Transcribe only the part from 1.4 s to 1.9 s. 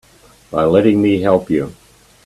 you.